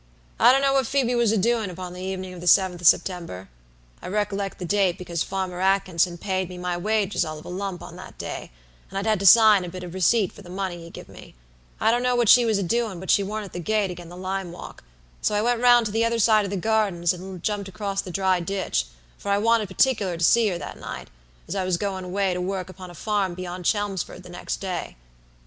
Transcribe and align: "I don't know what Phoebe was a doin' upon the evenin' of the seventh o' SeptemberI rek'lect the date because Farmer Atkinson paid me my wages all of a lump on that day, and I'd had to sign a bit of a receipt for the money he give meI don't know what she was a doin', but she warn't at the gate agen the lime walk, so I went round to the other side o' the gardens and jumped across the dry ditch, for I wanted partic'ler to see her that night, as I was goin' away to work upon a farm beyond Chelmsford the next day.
"I 0.39 0.51
don't 0.51 0.63
know 0.63 0.73
what 0.73 0.87
Phoebe 0.87 1.13
was 1.13 1.31
a 1.31 1.37
doin' 1.37 1.69
upon 1.69 1.93
the 1.93 2.01
evenin' 2.01 2.33
of 2.33 2.41
the 2.41 2.47
seventh 2.47 2.81
o' 2.81 2.85
SeptemberI 2.85 3.47
rek'lect 4.03 4.57
the 4.57 4.65
date 4.65 4.97
because 4.97 5.21
Farmer 5.21 5.61
Atkinson 5.61 6.17
paid 6.17 6.49
me 6.49 6.57
my 6.57 6.75
wages 6.75 7.23
all 7.23 7.37
of 7.37 7.45
a 7.45 7.49
lump 7.49 7.83
on 7.83 7.97
that 7.97 8.17
day, 8.17 8.49
and 8.89 8.97
I'd 8.97 9.05
had 9.05 9.19
to 9.19 9.27
sign 9.27 9.63
a 9.63 9.69
bit 9.69 9.83
of 9.83 9.91
a 9.91 9.93
receipt 9.93 10.31
for 10.33 10.41
the 10.41 10.49
money 10.49 10.83
he 10.83 10.89
give 10.89 11.07
meI 11.07 11.35
don't 11.79 12.01
know 12.01 12.15
what 12.15 12.29
she 12.29 12.45
was 12.45 12.57
a 12.57 12.63
doin', 12.63 12.99
but 12.99 13.11
she 13.11 13.21
warn't 13.21 13.45
at 13.45 13.53
the 13.53 13.59
gate 13.59 13.91
agen 13.91 14.09
the 14.09 14.17
lime 14.17 14.51
walk, 14.51 14.83
so 15.21 15.35
I 15.35 15.41
went 15.43 15.61
round 15.61 15.85
to 15.85 15.91
the 15.91 16.03
other 16.03 16.17
side 16.17 16.45
o' 16.45 16.49
the 16.49 16.57
gardens 16.57 17.13
and 17.13 17.43
jumped 17.43 17.69
across 17.69 18.01
the 18.01 18.09
dry 18.09 18.39
ditch, 18.39 18.87
for 19.19 19.29
I 19.29 19.37
wanted 19.37 19.69
partic'ler 19.69 20.17
to 20.17 20.23
see 20.23 20.47
her 20.47 20.57
that 20.57 20.79
night, 20.79 21.11
as 21.47 21.53
I 21.53 21.63
was 21.63 21.77
goin' 21.77 22.03
away 22.05 22.33
to 22.33 22.41
work 22.41 22.71
upon 22.71 22.89
a 22.89 22.95
farm 22.95 23.35
beyond 23.35 23.65
Chelmsford 23.65 24.23
the 24.23 24.29
next 24.29 24.55
day. 24.61 24.97